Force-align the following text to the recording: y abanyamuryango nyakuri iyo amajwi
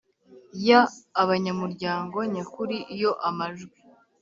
y 0.67 0.69
abanyamuryango 1.23 2.17
nyakuri 2.33 2.77
iyo 2.95 3.11
amajwi 3.29 3.77